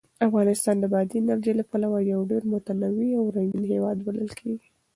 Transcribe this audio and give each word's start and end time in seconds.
افغانستان 0.27 0.75
د 0.79 0.85
بادي 0.93 1.15
انرژي 1.21 1.53
له 1.59 1.63
پلوه 1.71 1.99
یو 2.13 2.21
ډېر 2.31 2.43
متنوع 2.53 3.11
او 3.19 3.25
رنګین 3.35 3.65
هېواد 3.73 3.97
بلل 4.05 4.29
کېږي. 4.39 4.67